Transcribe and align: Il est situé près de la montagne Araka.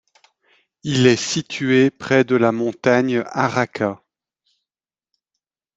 Il 0.81 1.05
est 1.05 1.15
situé 1.15 1.91
près 1.91 2.23
de 2.23 2.35
la 2.35 2.51
montagne 2.51 3.21
Araka. 3.27 4.01